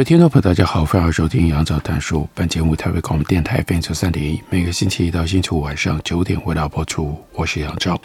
[0.00, 2.26] 位听众朋友，大家好，欢迎收听杨照谈书。
[2.34, 7.22] 本节目台北广播电台 FM 三点一，每个星期一到星期五晚上九点为大家播出。
[7.34, 8.00] 我是杨照。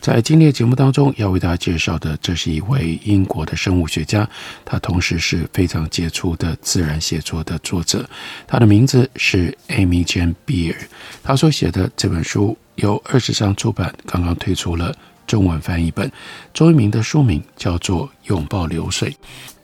[0.00, 4.28] 在今天的节目当中，要为大家介绍的，这是一位英国的生物学家，
[4.64, 8.04] 他同时是非常杰出的自然写作的作者。
[8.44, 10.74] 他的名字是 Amy Jane Beer。
[11.22, 14.92] 他所写的这本书由二十章出版，刚刚推出了
[15.24, 16.10] 中文翻译本，
[16.52, 19.10] 中文名的书名叫做《拥抱流水》。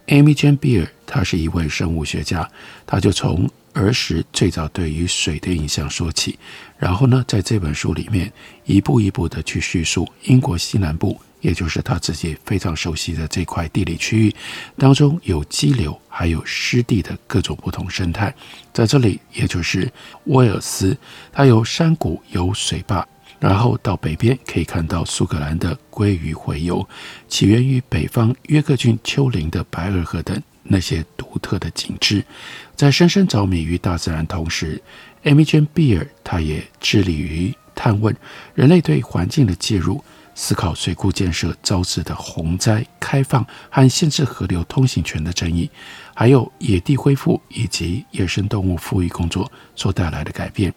[0.06, 2.48] Amy Jane Beer，她是一位生物学家，
[2.86, 6.38] 她就从儿时最早对于水的印象说起，
[6.78, 8.32] 然后呢，在这本书里面
[8.64, 14.34] 一步一步的去叙述英国西南部，也就是他自己非常熟悉的这块地理区域
[14.78, 18.32] 当中有激流，还有湿地的各种不同生态。
[18.72, 19.90] 在这里，也就是
[20.26, 20.96] 威尔斯，
[21.32, 23.06] 它有山谷，有水坝。
[23.44, 26.88] 然后到北边可以看到苏格兰的鲑鱼洄游，
[27.28, 32.24] 起源于北方约克郡丘陵的白尔河等那些独特的景致，
[32.74, 34.82] 在深深着迷于大自然同时
[35.24, 38.16] ，Amy Jane Beer 她也致力于探问
[38.54, 40.02] 人类对环境的介入，
[40.34, 45.70] 思考水库建设招致的洪灾、开放和限制河流通行权的争议，
[46.14, 50.72] 还有野地恢复以及野生动物复育工作所带来的改变。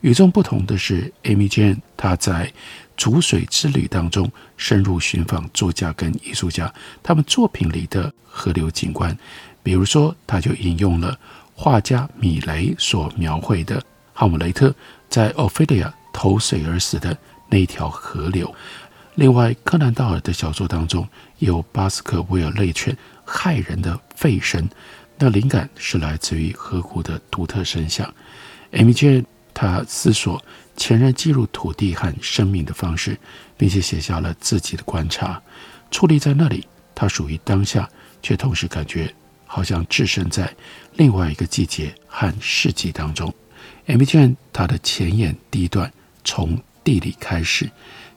[0.00, 2.52] 与众不同的是，Amy Jane 她在
[2.96, 6.72] 逐水之旅当中深入寻访作家跟艺术家
[7.02, 9.16] 他们作品里的河流景观，
[9.62, 11.18] 比如说，他就引用了
[11.54, 13.82] 画家米雷所描绘的
[14.14, 14.74] 哈姆雷特
[15.08, 17.16] 在奥菲利亚投水而死的
[17.48, 18.52] 那条河流。
[19.16, 21.06] 另外，柯南道尔的小说当中
[21.38, 24.68] 有巴斯克维尔类犬骇人的吠声，
[25.18, 28.12] 那灵感是来自于河谷的独特声响。
[28.72, 29.24] Amy Jane
[29.60, 30.40] 他思索
[30.76, 33.18] 前人记录土地和生命的方式，
[33.56, 35.42] 并且写下了自己的观察。
[35.90, 36.64] 矗立在那里，
[36.94, 37.90] 他属于当下，
[38.22, 39.12] 却同时感觉
[39.46, 40.54] 好像置身在
[40.94, 43.34] 另外一个季节和世纪当中。
[43.86, 43.98] M.
[43.98, 44.04] B.
[44.06, 44.18] J.
[44.18, 44.36] N.
[44.52, 45.92] 他的前言第一段
[46.22, 47.68] 从地理开始，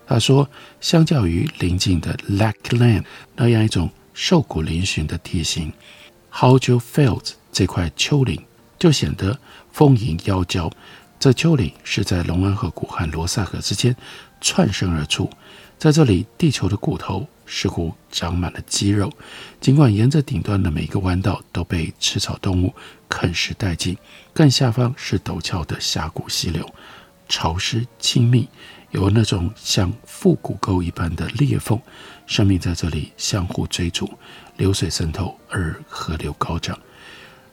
[0.05, 0.47] 他说
[0.79, 3.03] ：“相较于邻近的 Lakeland
[3.35, 5.73] 那样一种瘦骨嶙峋的地形
[6.31, 8.39] ，Howdale Fields 这块丘陵
[8.77, 9.39] 就显得
[9.71, 10.69] 丰盈妖娇。”
[11.21, 13.95] 这丘陵是在龙安河谷和罗萨河之间
[14.41, 15.29] 窜生而出，
[15.77, 19.13] 在这里，地球的骨头似乎长满了肌肉。
[19.59, 22.73] 尽管沿着顶端的每一个弯道都被吃草动物
[23.07, 23.95] 啃食殆尽，
[24.33, 26.67] 更下方是陡峭的峡谷溪流，
[27.29, 28.49] 潮湿亲密，
[28.89, 31.79] 有那种像腹股沟一般的裂缝，
[32.25, 34.11] 生命在这里相互追逐，
[34.57, 36.75] 流水渗透而河流高涨。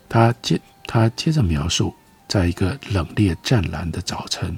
[0.08, 1.94] 他接他接着描述。
[2.28, 4.56] 在一个冷冽湛蓝的早晨，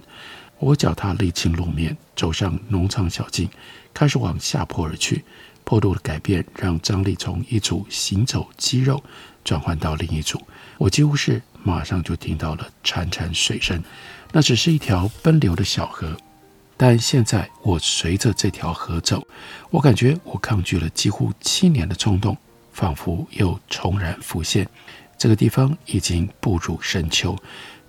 [0.59, 3.49] 我脚踏沥青路面，走上农场小径，
[3.95, 5.25] 开始往下坡而去。
[5.63, 9.01] 坡度的改变让张力从一组行走肌肉
[9.45, 10.41] 转换到另一组。
[10.79, 13.81] 我几乎是马上就听到了潺潺水声。
[14.33, 16.17] 那只是一条奔流的小河，
[16.77, 19.25] 但现在我随着这条河走，
[19.71, 22.37] 我感觉我抗拒了几乎七年的冲动，
[22.73, 24.69] 仿佛又重燃浮现。
[25.21, 27.37] 这个地方已经步入深秋，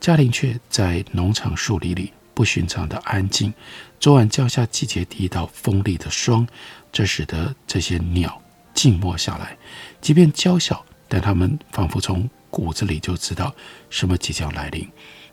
[0.02, 3.54] 嘉陵却在农场树林里不寻常的安静。
[4.02, 6.46] 昨晚降下季节第一道锋利的霜，
[6.92, 8.42] 这使得这些鸟
[8.74, 9.58] 静默下来。
[10.02, 13.56] 即便娇小，但它们仿佛从骨子里就知道
[13.90, 14.86] 什么即将来临。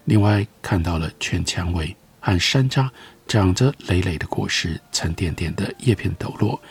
[0.05, 2.89] 另外，看到了犬蔷薇和山楂
[3.27, 6.63] 长着累累的果实，沉甸甸的叶片抖落。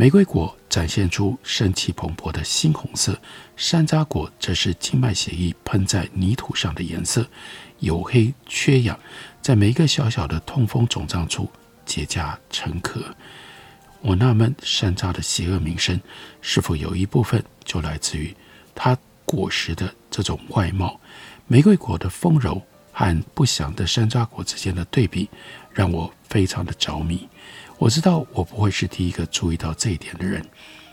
[0.00, 3.20] 玫瑰果展现出生气蓬勃的猩红色，
[3.54, 7.28] 山楂果则是静脉血液喷在泥土上的颜色，
[7.82, 8.98] 黝黑缺氧，
[9.42, 11.50] 在每一个小小的痛风肿胀处
[11.84, 13.14] 结痂成壳。
[14.00, 16.00] 我纳闷，山楂的邪恶名声
[16.40, 18.34] 是否有一部分就来自于
[18.74, 18.96] 它
[19.26, 20.98] 果实的这种外貌？
[21.46, 25.28] 玫瑰果的丰柔和不祥的山楂果之间的对比，
[25.74, 27.28] 让我非常的着迷。
[27.80, 30.44] 我知道我不会是第一个注意到这一点的人。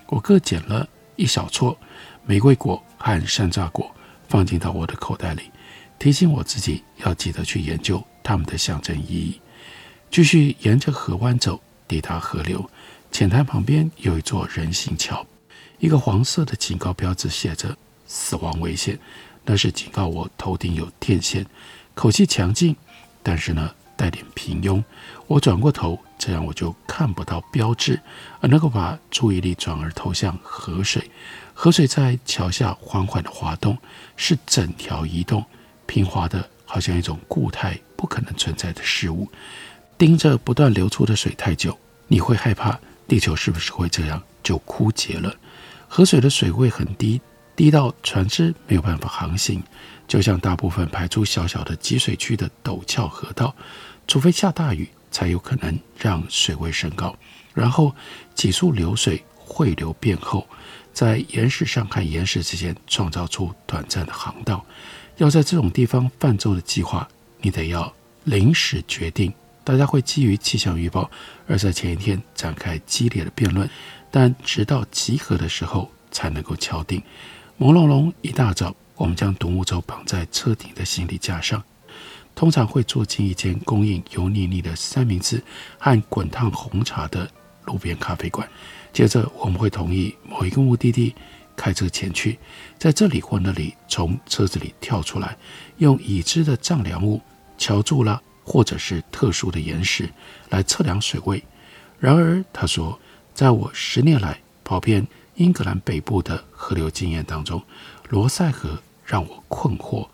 [0.07, 0.87] 我各捡了
[1.17, 1.77] 一小撮
[2.25, 3.93] 玫瑰果和山楂果，
[4.29, 5.51] 放进到我的口袋里，
[5.99, 9.41] 提醒我自己要记得去研究它们的象征意义。
[10.09, 12.67] 继续沿着河湾走，抵达河流，
[13.11, 15.27] 浅滩旁边有一座人行桥，
[15.79, 18.97] 一个黄色的警告标志写着“死亡危险”，
[19.43, 21.45] 那是警告我头顶有电线。
[21.93, 22.73] 口气强劲，
[23.21, 24.81] 但是呢带点平庸。
[25.27, 27.99] 我转过头，这样我就看不到标志，
[28.41, 31.09] 而能够把注意力转而投向河水。
[31.53, 33.77] 河水在桥下缓缓地滑动，
[34.15, 35.43] 是整条移动，
[35.85, 39.27] 平滑的，好像一种固态、不可能存在的事物。
[39.97, 41.75] 盯着不断流出的水太久，
[42.07, 45.35] 你会害怕地球是不是会这样就枯竭了？
[45.87, 47.19] 河水的水位很低，
[47.55, 49.63] 低到船只没有办法航行，
[50.07, 53.55] 就像大部分排出小小的集水区的陡峭河道，
[54.07, 57.15] 除非下大雨，才有可能让水位升高，
[57.53, 57.95] 然后
[58.35, 60.47] 急速流水汇流变厚。
[60.93, 64.65] 在岩石上和岩石之间创造出短暂的航道。
[65.17, 67.07] 要在这种地方泛舟的计划，
[67.41, 67.91] 你得要
[68.23, 69.33] 临时决定。
[69.63, 71.09] 大家会基于气象预报
[71.47, 73.69] 而在前一天展开激烈的辩论，
[74.09, 77.01] 但直到集合的时候才能够敲定。
[77.59, 81.63] 朦胧胧一大早，我们将独木舟绑在车顶的行李架上，
[82.37, 85.41] 通常会坐进一间供应油腻腻的三明治
[85.79, 87.27] 和滚烫红茶的
[87.65, 88.47] 路边咖啡馆。
[88.93, 91.15] 接着，我们会同意某一个目的地
[91.55, 92.37] 开车前去，
[92.77, 95.35] 在这里或那里从车子里跳出来，
[95.77, 97.19] 用已知的丈量物
[97.57, 100.07] 桥柱啦，或者是特殊的岩石
[100.49, 101.43] 来测量水位。
[101.99, 102.99] 然而，他说，
[103.33, 105.07] 在我十年来跑遍
[105.37, 107.59] 英格兰北部的河流经验当中，
[108.09, 110.07] 罗塞河让我困惑。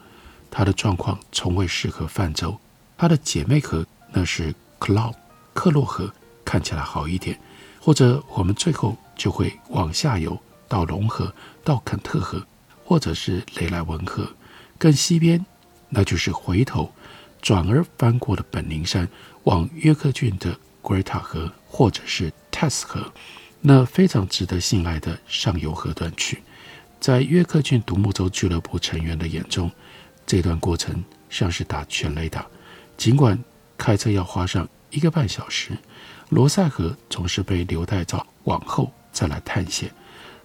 [0.56, 2.56] 它的状况从未适合泛舟，
[2.96, 5.16] 它的姐妹河那是克洛
[5.52, 6.14] 克洛河，
[6.46, 7.40] 看起来好一点。
[7.82, 11.34] 或者我们最后就会往下游到龙河、
[11.64, 12.46] 到肯特河，
[12.86, 14.32] 或者是雷莱文河。
[14.78, 15.44] 更西边，
[15.90, 16.94] 那就是回头
[17.42, 19.10] 转而翻过了本宁山，
[19.46, 20.52] 往约克郡的
[20.84, 23.12] 格瑞塔河，或者是泰斯河，
[23.62, 26.44] 那非常值得信赖的上游河段去。
[27.00, 29.70] 在约克郡独木舟俱乐部成员的眼中，
[30.26, 32.46] 这段过程像是打全垒打，
[32.98, 33.38] 尽管
[33.78, 35.78] 开车要花上一个半小时。
[36.30, 39.92] 罗塞河总是被留待到往后再来探险。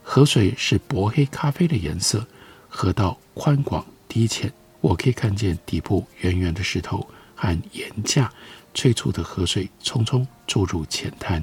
[0.02, 2.26] 河水是薄黑咖啡的颜色，
[2.68, 8.30] 河道宽广低浅，我可以看见底部圆圆的石头和岩架，
[8.74, 11.42] 催促的河水匆匆注入浅滩。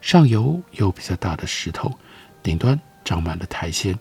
[0.00, 1.92] 上游有比较大的石头，
[2.42, 3.98] 顶端长满了苔藓。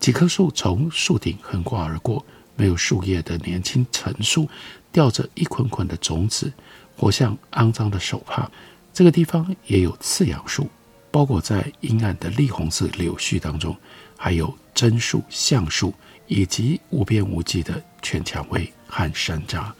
[0.00, 2.24] 几棵树从树顶横挂而过，
[2.62, 4.48] 没有树叶的年轻橙树，
[4.92, 6.52] 吊着一捆捆的种子，
[6.96, 8.48] 活像肮脏的手帕。
[8.94, 10.70] 这个地方也有刺杨树，
[11.10, 13.76] 包裹在阴暗的栗红色柳絮当中，
[14.16, 15.92] 还有针树、橡树，
[16.28, 19.72] 以及无边无际的全蔷薇和山楂。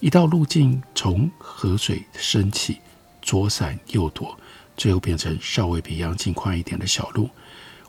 [0.00, 2.78] 一道路径从河水升起，
[3.20, 4.34] 左闪右躲，
[4.78, 7.28] 最后变成稍微比杨径宽一点的小路。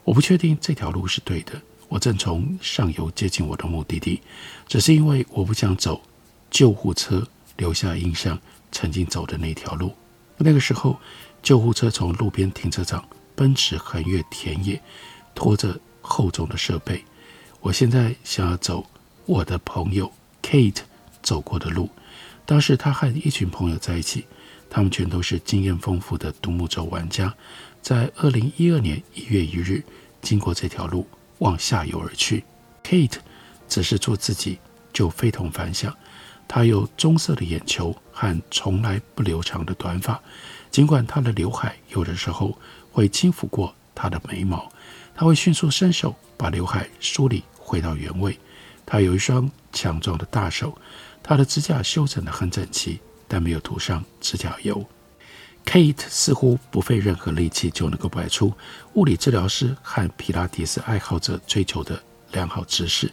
[0.03, 1.53] 我不确定这条路是对的。
[1.89, 4.21] 我正从上游接近我的目的地，
[4.67, 6.01] 只是因为我不想走
[6.49, 7.27] 救护车
[7.57, 8.39] 留下印象
[8.71, 9.93] 曾经走的那条路。
[10.37, 10.97] 那个时候，
[11.43, 13.03] 救护车从路边停车场
[13.35, 14.79] 奔驰横越田野，
[15.33, 17.03] 拖着厚重的设备。
[17.59, 18.85] 我现在想要走
[19.25, 20.09] 我的朋友
[20.41, 20.81] Kate
[21.21, 21.89] 走过的路。
[22.45, 24.25] 当时他和一群朋友在一起，
[24.69, 27.33] 他们全都是经验丰富的独木舟玩家。
[27.81, 29.83] 在二零一二年一月一日，
[30.21, 31.05] 经过这条路
[31.39, 32.45] 往下游而去。
[32.83, 33.17] Kate
[33.67, 34.59] 只是做自己
[34.93, 35.95] 就非同凡响。
[36.47, 40.19] 她有棕色的眼球和从来不留长的短发，
[40.71, 42.57] 尽管她的刘海有的时候
[42.91, 44.67] 会轻抚过她的眉毛，
[45.13, 48.39] 她会迅速伸手把刘海梳理回到原位。
[48.85, 50.75] 她有一双强壮的大手，
[51.21, 54.83] 她的指甲修整得很整齐，但没有涂上指甲油。
[55.69, 58.51] Kate 似乎不费任何力气就能够摆出
[58.95, 63.11] 物理治疗师和皮拉迪斯爱好者追求的良好姿势。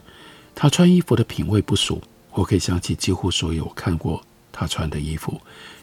[0.55, 2.03] 她穿衣服的品味不俗。
[2.31, 5.39] 我可以想起几乎所有看过她穿的衣服，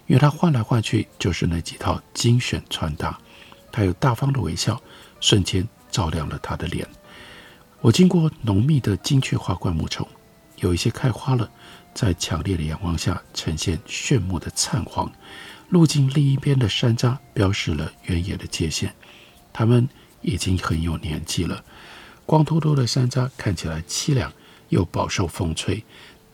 [0.07, 3.15] 因为她换来换去就是那几套精选穿搭。
[3.71, 4.81] 她有大方的微笑，
[5.19, 6.87] 瞬间照亮了他的脸。
[7.81, 10.07] 我经过浓密的金雀花灌木丛，
[10.55, 11.47] 有一些开花了，
[11.93, 15.11] 在强烈的阳光下呈现炫目的灿黄。
[15.69, 18.93] 路径另一边的山楂标示了原野的界限，
[19.51, 19.87] 它们
[20.21, 21.63] 已经很有年纪了。
[22.25, 24.31] 光秃秃的山楂看起来凄凉，
[24.69, 25.83] 又饱受风吹。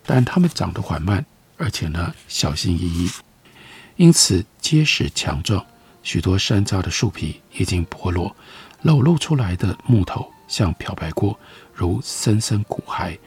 [0.05, 1.25] 但它们长得缓慢，
[1.57, 3.09] 而且呢小心翼翼，
[3.95, 5.65] 因此结实强壮。
[6.01, 8.36] 许多山楂的树皮已经剥落，
[8.81, 11.39] 裸露出来的木头像漂白过，
[11.74, 13.17] 如森森骨骸。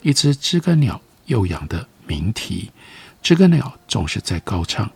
[0.00, 2.70] 一只知更鸟悠扬的鸣啼，
[3.22, 4.90] 知更鸟总是在高唱。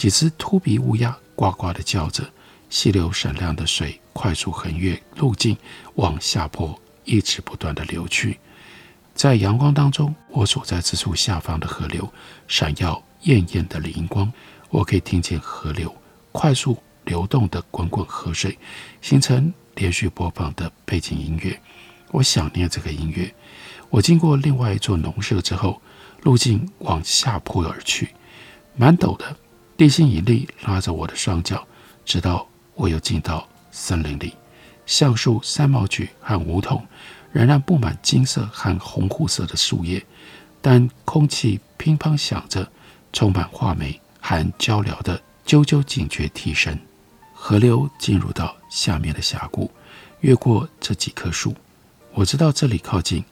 [0.00, 2.24] 几只秃鼻乌鸦呱呱地叫着，
[2.70, 5.54] 溪流闪亮的水快速横越路径，
[5.96, 8.38] 往下坡一直不断地流去。
[9.14, 12.10] 在阳光当中，我所在之处下方的河流
[12.48, 14.32] 闪耀艳艳的灵光，
[14.70, 15.94] 我可以听见河流
[16.32, 18.58] 快速流动的滚滚河水，
[19.02, 21.60] 形成连续播放的背景音乐。
[22.10, 23.30] 我想念这个音乐。
[23.90, 25.82] 我经过另外一座农舍之后，
[26.22, 28.14] 路径往下坡而去，
[28.74, 29.36] 蛮陡的
[29.80, 31.66] 地心引力拉着我的双脚，
[32.04, 34.34] 直到我又进到森林里。
[34.84, 36.86] 橡树、山毛榉和梧桐
[37.32, 40.04] 仍然布满金色和红褐色的树叶，
[40.60, 42.70] 但空气乒乓响着，
[43.10, 46.78] 充满画眉和鷦鷯的啾啾警觉啼声。
[47.32, 49.70] 河流进入到下面的峡谷，
[50.20, 51.56] 越过这几棵树，
[52.12, 53.24] 我知道这里靠近。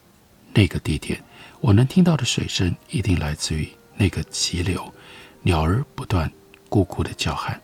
[0.54, 1.22] 那个地点，
[1.60, 4.90] 我能听到的水声一定来自于那个急流，
[5.42, 6.32] 鸟儿不断
[6.68, 7.60] 咕咕的叫喊。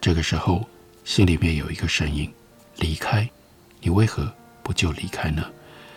[0.00, 0.64] 这个时候，
[1.04, 2.32] 心里面有一个声音：
[2.76, 3.28] 离开，
[3.80, 4.32] 你为何
[4.62, 5.44] 不就离开呢？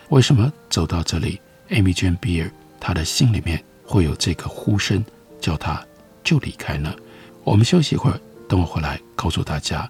[0.09, 5.03] 为什么走到这里，Amy Jane Beer 她的心里面会有这个呼声，
[5.39, 5.85] 叫她
[6.23, 6.95] 就离开呢？
[7.43, 9.89] 我们休息一会儿，等我回来告诉大家。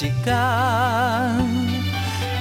[0.00, 0.36] 一天，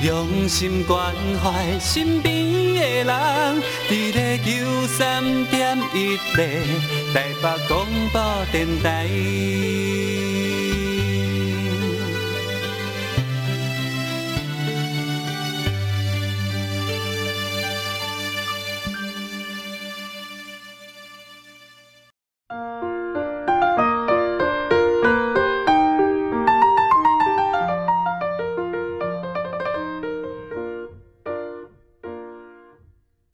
[0.04, 1.12] 用心关
[1.42, 6.46] 怀身边的人，伫咧九三点一零
[7.14, 8.22] 台北广播
[8.52, 9.08] 电台。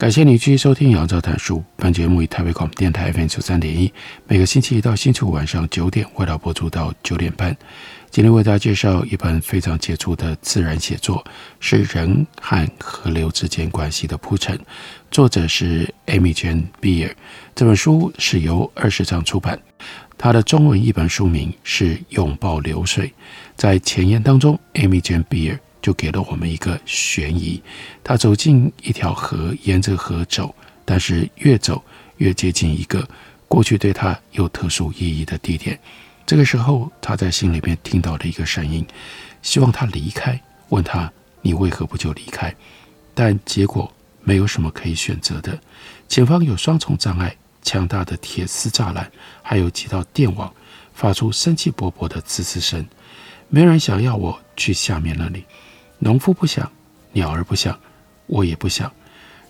[0.04, 1.64] 感谢你继续收听杨照谈书。
[1.76, 3.90] 本节目以台北广播电台 FM 九三点一，
[4.28, 7.56] 每个星期一到星期五晚上九点，为大播出到九点半。
[8.10, 11.24] 今天为大家介绍一本非常杰出的自然写作，
[11.58, 14.60] 是人和河流之间关系的铺陈。
[15.10, 17.10] 作者是 Amy Jane Beer。
[17.54, 19.58] 这本书是由二十章出版，
[20.18, 23.06] 它的中文译本书名是《拥抱流水》。
[23.56, 25.58] 在前言当中，Amy Jane Beer。
[25.84, 27.62] 就给了我们一个悬疑。
[28.02, 31.84] 他走进一条河，沿着河走，但是越走
[32.16, 33.06] 越接近一个
[33.46, 35.78] 过去对他有特殊意义的地点。
[36.24, 38.82] 这个时候，他在心里面听到了一个声音，
[39.42, 41.12] 希望他离开，问他
[41.42, 42.54] ：“你为何不就离开？”
[43.12, 45.60] 但结果没有什么可以选择的。
[46.08, 49.12] 前方有双重障碍，强大的铁丝栅栏，
[49.42, 50.50] 还有几道电网，
[50.94, 52.86] 发出生气勃勃的吱吱声。
[53.50, 55.44] 没人想要我去下面那里。
[55.98, 56.70] 农夫不想，
[57.12, 57.78] 鸟儿不想，
[58.26, 58.92] 我也不想。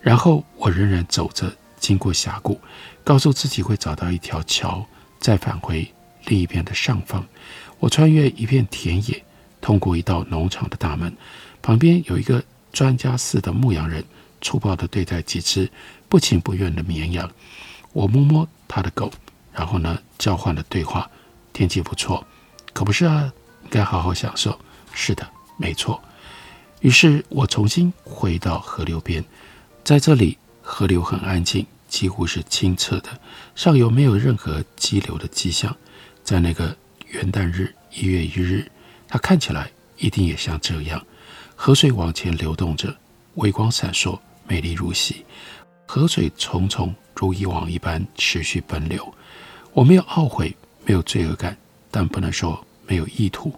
[0.01, 2.61] 然后我仍然走着，经过峡谷，
[3.03, 4.87] 告诉自己会找到一条桥，
[5.19, 5.91] 再返回
[6.27, 7.27] 另一边的上方。
[7.79, 9.25] 我穿越一片田野，
[9.61, 11.17] 通过一道农场的大门，
[11.63, 14.05] 旁边有一个专家似的牧羊人，
[14.41, 15.71] 粗暴地对待几只
[16.09, 17.31] 不情不愿的绵羊。
[17.93, 19.11] 我摸摸他的狗，
[19.53, 21.11] 然后呢，交换了对话。
[21.53, 22.27] 天气不错，
[22.73, 23.33] 可不是啊，
[23.71, 24.59] 该好好享受。
[24.93, 26.03] 是的，没错。
[26.81, 29.25] 于是我重新回到河流边，
[29.83, 33.09] 在这里，河流很安静，几乎是清澈的，
[33.55, 35.75] 上游没有任何激流的迹象。
[36.23, 36.77] 在那个
[37.09, 38.71] 元旦日，一月一日，
[39.09, 41.03] 它看起来一定也像这样。
[41.57, 42.95] 河水往前流动着，
[43.37, 45.25] 微光闪烁，美丽如洗。
[45.87, 49.15] 河水重重如以往一般持续奔流。
[49.73, 50.55] 我没有懊悔，
[50.85, 51.57] 没有罪恶感，
[51.91, 53.53] 但不能说没有意图，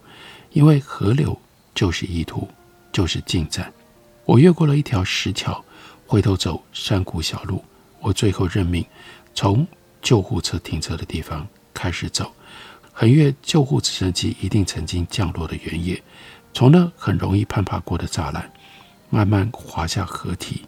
[0.53, 1.41] 因为河流
[1.75, 2.49] 就是意图，
[2.97, 3.71] 就是进站。
[4.25, 5.63] 我越过了一条石桥，
[6.07, 7.63] 回头走山谷小路。
[8.01, 8.83] 我最后认命，
[9.35, 9.67] 从
[10.01, 12.33] 救护车停车的地方开始走，
[12.95, 16.03] 横越救护直升机一定曾经降落的原野，
[16.55, 18.51] 从那很容易攀爬过的栅栏，
[19.11, 20.63] 慢慢滑下河堤。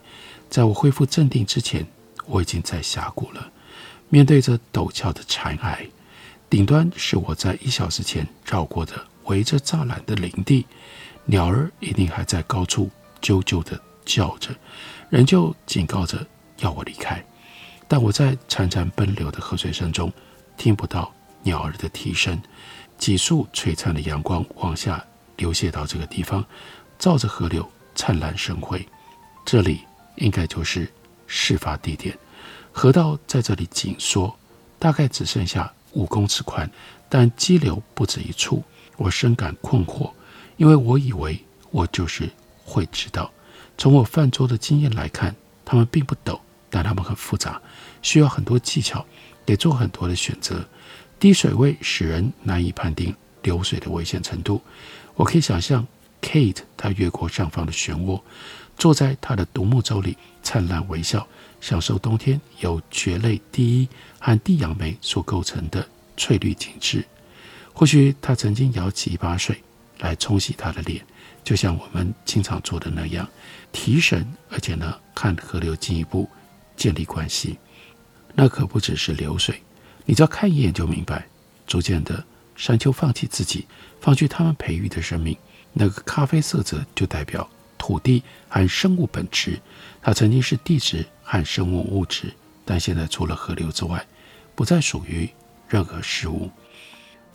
[0.50, 1.86] 在我恢复镇定之前，
[2.26, 3.50] 我已经在峡谷了。
[4.10, 5.78] 面对着陡峭的残崖，
[6.50, 10.66] 顶端是我在一小时前绕过的围着栅栏的林地，
[11.30, 14.48] 鸟儿一定还在高处啾啾地叫着，
[15.10, 16.26] 仍旧警告着
[16.60, 17.22] 要我离开。
[17.86, 20.10] 但我在潺潺奔流的河水声中
[20.56, 22.40] 听不到鸟儿的啼声。
[22.96, 25.04] 几束璀璨的阳光往下
[25.36, 26.42] 流泻到这个地方，
[26.98, 28.84] 照着河流灿烂生辉。
[29.44, 29.82] 这里
[30.16, 30.90] 应该就是
[31.26, 32.16] 事发地点。
[32.72, 34.34] 河道在这里紧缩，
[34.78, 36.68] 大概只剩下五公尺宽，
[37.06, 38.64] 但激流不止一处。
[38.96, 40.10] 我深感困惑，
[40.58, 42.28] 因为我以为我就是
[42.62, 43.32] 会知道。
[43.78, 45.34] 从我泛舟的经验来看，
[45.64, 46.38] 它们并不陡，
[46.68, 47.60] 但它们很复杂，
[48.02, 49.06] 需要很多技巧，
[49.46, 50.62] 得做很多的选择。
[51.18, 54.60] 低水位使人难以判定流水的危险程度。
[55.14, 55.86] 我可以想象
[56.20, 58.20] ，Kate 她越过上方的漩涡，
[58.76, 61.26] 坐在她的独木舟里，灿烂微笑。
[61.60, 63.88] 享受冬天由蕨类第一
[64.20, 65.84] 和地杨梅所构成的
[66.16, 67.04] 翠绿景致。
[67.72, 69.60] 或许他曾经舀起一把水
[69.98, 71.04] 来冲洗他的脸，
[71.42, 73.28] 就像我们经常做的那样，
[73.72, 76.28] 提神，而且呢，看河流进一步
[76.76, 77.58] 建立关系。
[78.34, 79.62] 那可不只是流水，
[80.04, 81.26] 你只要看一眼就明白。
[81.66, 82.24] 逐渐的，
[82.56, 83.66] 山丘放弃自己，
[84.00, 85.36] 放弃他们培育的生命。
[85.72, 89.60] 那个咖啡色泽就代表土地和生物本质。
[90.00, 91.04] 它曾经是地质。
[91.30, 92.32] 和生物物质，
[92.64, 94.02] 但现在除了河流之外，
[94.54, 95.28] 不再属于
[95.68, 96.50] 任何事物。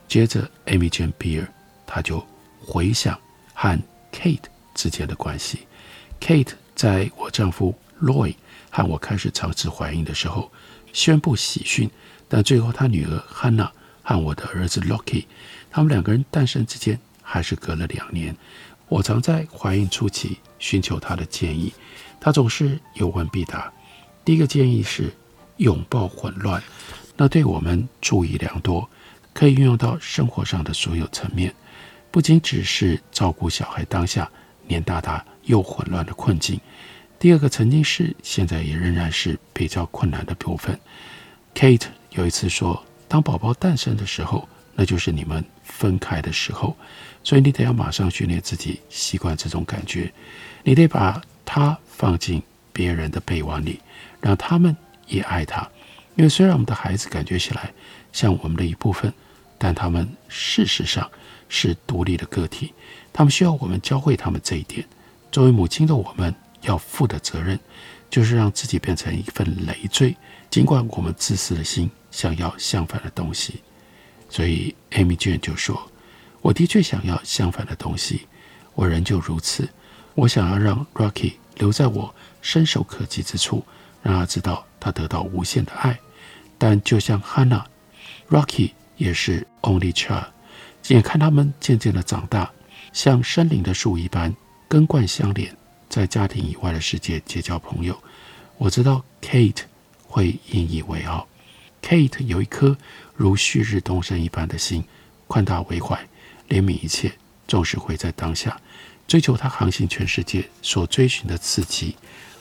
[0.07, 1.45] 接着，Amy Jane Beer，
[1.85, 2.25] 他就
[2.65, 3.19] 回想
[3.53, 3.77] 和
[4.11, 5.67] Kate 之间的关系。
[6.19, 8.35] Kate 在我丈夫 Roy
[8.69, 10.51] 和我开始尝试怀孕的时候，
[10.93, 11.89] 宣布喜讯，
[12.27, 13.69] 但最后他女儿 Hannah
[14.01, 15.25] 和我的儿子 Lockie，
[15.69, 18.35] 他们两个人诞生之间还是隔了两年。
[18.87, 21.73] 我常在怀孕初期寻求他的建议，
[22.19, 23.71] 他总是有问必答。
[24.23, 25.11] 第一个建议是
[25.57, 26.61] 拥抱混乱，
[27.17, 28.87] 那对我们助益良多，
[29.33, 31.53] 可以运用到生活上的所有层面，
[32.13, 34.29] 不仅只是照顾小孩当下
[34.67, 36.61] 年大大又混乱的困境。
[37.17, 40.79] 第二个曾经是，现在也仍然是比较困难的部分。
[41.55, 46.77] Kate 有一次说，当宝宝诞生的时候，那就是你们分开的时候，
[47.23, 50.13] 所以你得要马上训练自己习惯这种感觉，
[50.63, 53.79] 你得把他放进别人的臂弯里。
[54.21, 55.67] 让他们也爱他，
[56.15, 57.73] 因为虽然我们的孩子感觉起来
[58.11, 59.11] 像我们的一部分，
[59.57, 61.09] 但他们事实上
[61.53, 62.73] 是独立的个体。
[63.13, 64.83] 他们需要我们教会他们这一点。
[65.31, 67.59] 作为母亲的我们要负的责任，
[68.09, 70.15] 就是让自己变成一份累赘。
[70.49, 73.61] 尽管我们自私的心想要相反的东西，
[74.29, 75.79] 所以 Amy j n 就说
[76.41, 78.27] ：“我的确想要相反的东西，
[78.73, 79.69] 我仍旧如此。
[80.15, 83.63] 我想要让 Rocky 留在我伸手可及之处。”
[84.03, 85.97] 让他知道他得到无限的爱，
[86.57, 87.63] 但就像 Hannah、
[88.29, 90.25] Rocky 也是 Only Child，
[90.89, 92.51] 眼看他们渐渐的长大，
[92.91, 94.35] 像森林的树一般
[94.67, 95.55] 根冠相连，
[95.89, 97.97] 在家庭以外的世界结交朋友。
[98.57, 99.63] 我知道 Kate
[100.03, 101.27] 会引以为傲。
[101.81, 102.77] Kate 有一颗
[103.15, 104.83] 如旭日东升一般的心，
[105.27, 105.97] 宽大为怀，
[106.49, 107.11] 怜悯一切，
[107.47, 108.59] 总是会在当下
[109.07, 111.95] 追求他航行全世界所追寻的刺激，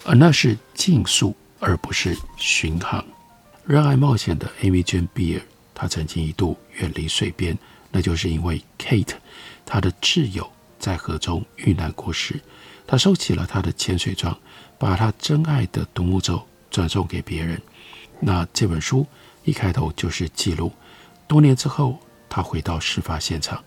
[0.05, 1.37] 而那是竞速。
[1.65, 3.05] 而不是巡航。
[3.65, 7.57] 热爱冒险的 Amy Jane Beer，她曾经一度远离水边，
[7.93, 9.15] 那就是因为 Kate，
[9.65, 12.41] 她的挚友在河中遇难过时，
[12.87, 14.37] 她收起了她的潜水装，
[14.79, 17.61] 把她珍爱的独木舟转送给别人。
[18.19, 19.07] 那这本书
[19.45, 20.73] 一开头就是记录，
[21.29, 23.63] 多年之后，他回到事发现场，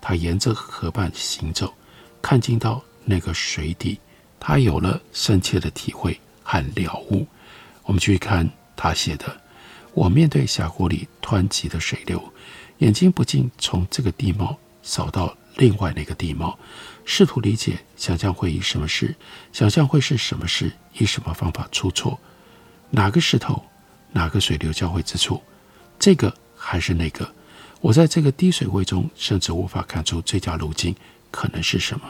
[0.00, 1.72] 他沿着河畔行走，
[2.20, 4.00] 看进到那个水底，
[4.40, 7.26] 他有了深切的体会和了悟。
[7.84, 9.40] 我们去看他写的
[9.94, 12.32] ：“我面对峡谷里湍急的水流，
[12.78, 16.58] 眼睛不禁从这个地貌扫到另外那个地貌，
[17.04, 19.14] 试图理解，想象会以什么事，
[19.52, 22.18] 想象会是什么事，以什么方法出错？
[22.90, 23.62] 哪个石头，
[24.12, 25.42] 哪个水流交汇之处？
[25.98, 27.28] 这个还是那个？
[27.80, 30.94] 我在这个低水位中，甚至无法看出最佳路径
[31.30, 32.04] 可能是什么。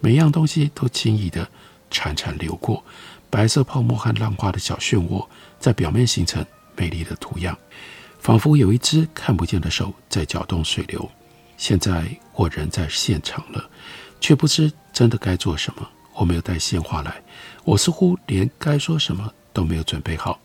[0.00, 1.48] 每样东西都轻易地
[1.90, 2.84] 潺潺流过。”
[3.30, 5.26] 白色泡沫和浪花的小漩涡
[5.58, 6.44] 在表面形成
[6.76, 7.56] 美丽的图样。
[8.20, 11.10] 仿佛有一只看不见的手在搅动水流。
[11.56, 13.68] 现在我人在现场了，
[14.20, 15.88] 却不知真的该做什么。
[16.14, 17.22] 我没有带鲜花来，
[17.64, 20.38] 我似乎连该说什么都没有准备好。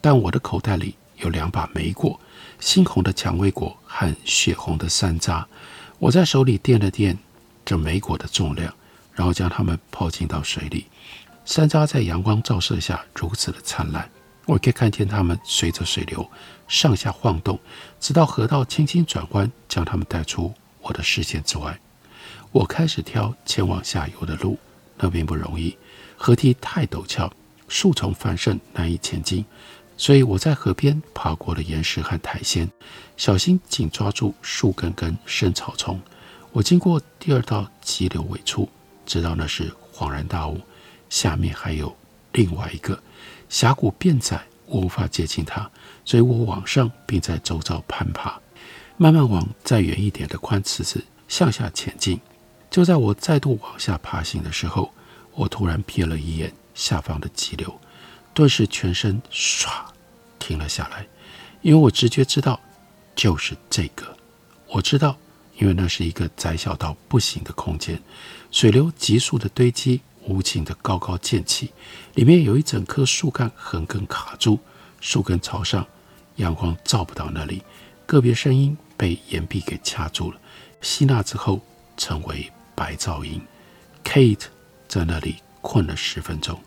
[0.00, 2.18] 但我的口袋里有两把莓果，
[2.60, 5.44] 猩红的蔷薇果和血红的山楂。
[5.98, 7.16] 我在手里掂了掂
[7.64, 8.74] 这莓果的重量，
[9.12, 10.86] 然后将它们抛进到水里。
[11.44, 14.10] 山楂在阳光照射下如此的灿烂，
[14.50, 16.28] 我可以看见它们随着水流
[16.66, 17.56] 上下晃动，
[18.00, 21.78] 直到河道轻轻转弯，将它们带出我的视线之外。
[22.50, 24.58] 我开始挑前往下游的路。
[25.02, 25.78] 那并不容易，
[26.16, 27.32] 河堤太陡峭，
[27.68, 29.44] 树丛繁盛，难以前进。
[29.96, 32.68] 所以我在河边爬过了岩石和苔藓，
[33.16, 35.98] 小心紧抓住树根跟生草丛。
[36.52, 38.68] 我经过第二道急流尾处，
[39.06, 40.60] 知道那是恍然大悟，
[41.08, 41.96] 下面还有
[42.32, 43.00] 另外一个
[43.50, 45.68] 峡谷变窄，我无法接近它，
[46.04, 48.40] 所以我往上，并在周遭攀爬，
[48.96, 52.18] 慢慢往再远一点的宽池子向下前进。
[52.70, 54.94] 就在我再度往下爬行的时候，
[55.34, 57.80] 我突然瞥了一眼下方的急流，
[58.32, 59.68] 顿时全身唰
[60.38, 61.04] 停了下来，
[61.62, 62.60] 因为我直觉知道，
[63.16, 64.16] 就是这个。
[64.68, 65.16] 我知道，
[65.58, 68.00] 因为那是一个窄小到不行的空间，
[68.52, 70.00] 水流急速的堆积，
[70.30, 71.72] 无情的高高溅起，
[72.14, 74.60] 里面有一整棵树干横根卡住，
[75.00, 75.84] 树根朝上，
[76.36, 77.62] 阳光照不到那里，
[78.06, 80.38] 个别声音被岩壁给掐住了，
[80.80, 81.60] 吸纳之后
[81.96, 82.50] 成为。
[82.72, 83.38] 白噪音
[84.02, 84.46] ，Kate
[84.88, 86.58] 在那里困了十分钟。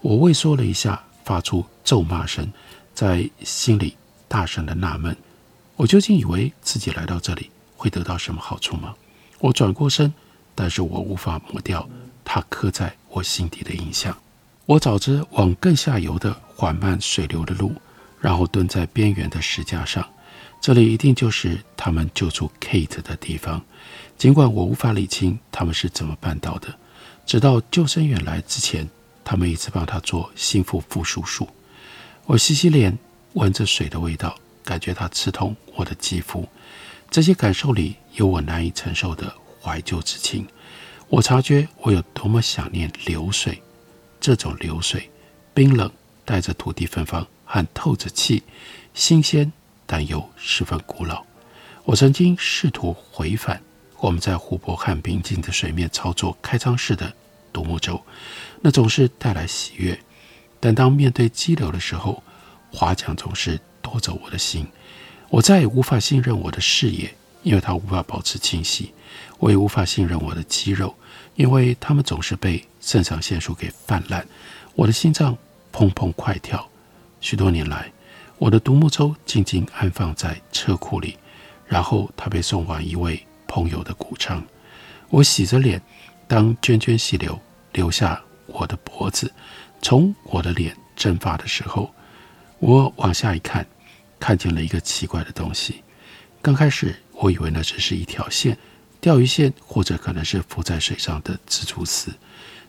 [0.00, 2.52] 我畏缩了一下，发出咒骂声，
[2.92, 3.96] 在心里
[4.26, 5.16] 大声的纳闷：
[5.76, 8.96] 我究竟以为自己来到这里会得到什么好处吗？
[9.38, 10.12] 我转过身，
[10.56, 11.88] 但是我无法抹掉
[12.30, 14.14] 它刻在我心底的印象。
[14.66, 17.72] 我找着往更下游的缓慢水流的路，
[18.20, 20.06] 然后蹲在边缘的石架上。
[20.60, 23.62] 这里一定就是他们救出 Kate 的地方。
[24.18, 26.74] 尽管我无法理清他们是怎么办到的，
[27.24, 28.86] 直到救生员来之前，
[29.24, 31.48] 他们一直帮他做心腹复苏术。
[32.26, 32.98] 我洗洗脸，
[33.32, 36.46] 闻着水的味道，感觉它刺痛我的肌肤。
[37.10, 40.46] 这些感受里有我难以承受的怀旧之情。
[41.10, 43.62] 我察觉我有多么想念流水，
[44.20, 45.10] 这种流水，
[45.54, 45.90] 冰冷，
[46.22, 48.42] 带着土地芬芳和透着气，
[48.92, 49.50] 新鲜
[49.86, 51.24] 但又十分古老。
[51.84, 53.62] 我曾经试图回返。
[54.00, 57.12] 我们在湖泊和平静的水面操作开仓式的
[57.52, 58.00] 独木舟，
[58.60, 59.98] 那总是带来喜悦。
[60.60, 62.22] 但当面对激流的时候，
[62.70, 64.68] 划桨总是夺走我的心。
[65.30, 68.92] 我再也无法信任我的视野，因为它无法保持清晰；
[69.38, 70.94] 我也无法信任我的肌肉，
[71.38, 74.26] 因为它们总是被肾上腺素给泛滥。
[74.74, 75.38] 我的心脏
[75.72, 76.68] 砰砰快跳。
[77.20, 77.90] 许多年来，
[78.38, 81.16] 我的独木舟静静安放在车库里，
[81.66, 83.24] 然后它被送往一位。
[83.50, 84.44] 朋友的谷仓，
[85.08, 85.80] 我洗着脸，
[86.26, 87.40] 当涓涓细流
[87.72, 89.32] 流下我的脖子，
[89.80, 91.90] 从我的脸蒸发的时候，
[92.58, 93.66] 我往下一看，
[94.20, 95.82] 看见了一个奇怪的东西。
[96.42, 98.56] 刚开始我以为那只是一条线，
[99.00, 102.12] 钓鱼线，或者可能是浮在水上的蜘蛛丝。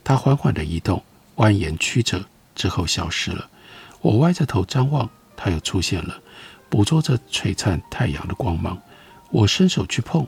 [0.04, 1.04] 它缓缓地移动，
[1.36, 3.50] 蜿蜒曲折之后消失了。
[4.02, 6.22] 我歪着头张望，它又出现了，
[6.70, 8.82] 捕捉着璀璨太阳的光芒。
[9.32, 10.26] 我伸手去碰。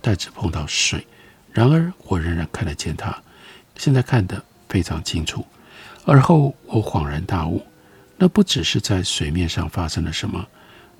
[0.00, 1.04] 但只碰到水，
[1.52, 3.20] 然而我仍然看得见它，
[3.76, 5.44] 现在看得非常清楚。
[6.04, 7.66] 而后我恍然大悟，
[8.16, 10.46] 那不只是在水面上发生了什么，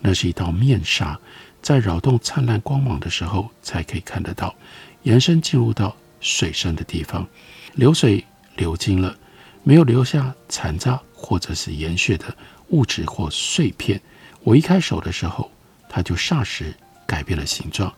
[0.00, 1.16] 那是一道面纱，
[1.60, 4.54] 在扰动灿烂光芒的时候才可以看得到，
[5.02, 7.26] 延伸进入到水深的地方。
[7.74, 8.24] 流水
[8.56, 9.16] 流经了，
[9.62, 12.24] 没有留下残渣或者是盐屑的
[12.68, 14.00] 物质或碎片。
[14.42, 15.50] 我一开手的时候，
[15.88, 16.74] 它就霎时
[17.06, 17.92] 改变了形状。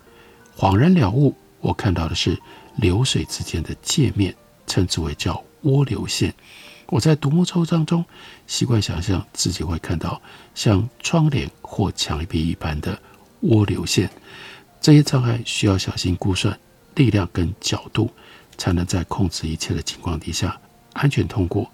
[0.57, 2.39] 恍然了悟，我看到的是
[2.77, 4.35] 流水之间的界面，
[4.67, 6.35] 称之为叫涡流线。
[6.89, 8.05] 我在独木舟当中
[8.49, 10.21] 习惯想象自己会看到
[10.57, 13.01] 像窗帘或墙壁一般的
[13.43, 14.11] 涡流线。
[14.81, 16.59] 这些障碍需要小心估算
[16.95, 18.11] 力量跟角度，
[18.57, 20.59] 才能在控制一切的情况底下
[20.95, 21.71] 安全通过，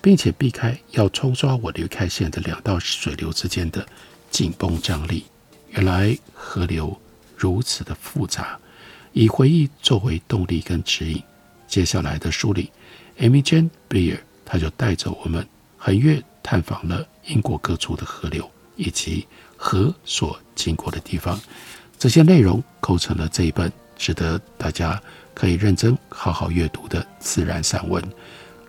[0.00, 3.86] 并且避开要冲刷我离开线的两道水流之间的
[4.30, 5.24] 紧绷张力。
[5.70, 6.98] 原来河流。
[7.40, 8.58] 如此的复杂，
[9.12, 11.22] 以回忆作为动力跟指引。
[11.68, 12.72] 接下来的书里
[13.20, 19.24] ，Amy Jane Beer 他就带着我们横越探访了英国各处的河流以及
[19.58, 21.38] 河所经过的地方。
[21.98, 24.98] 这些内容构成了这一本值得大家
[25.34, 28.02] 可以认真好好阅读的自然散文。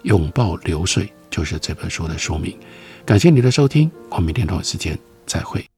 [0.03, 2.57] 拥抱流水就是这本书的书名。
[3.05, 5.68] 感谢你的收听，我们明天同一时间再会。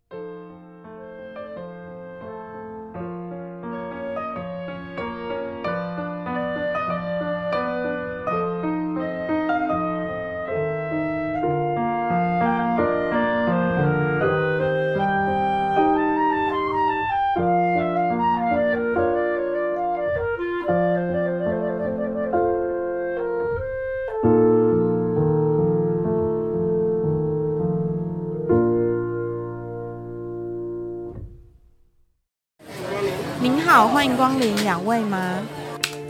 [33.81, 35.39] 好，欢迎光临，两位吗？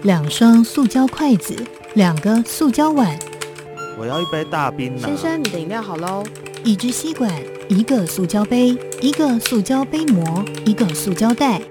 [0.04, 1.56] 两双塑胶筷子，
[1.94, 3.18] 两个塑胶碗。
[3.98, 5.08] 我要一杯大冰拿。
[5.08, 6.22] 先生，你的饮料好喽。
[6.66, 7.32] 一支吸管，
[7.70, 11.62] 一个塑胶杯，一个塑胶杯膜，一个塑胶袋。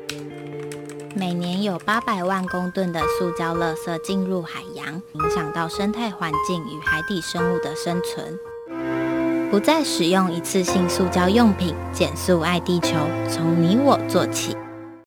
[1.14, 8.38] 每年有八百万公吨的塑胶垃圾进入海洋，影响到生态环境与海底生物的生存。
[9.50, 12.96] 不再使用一次性塑胶用品，减速爱地球，
[13.28, 14.56] 从你我做起。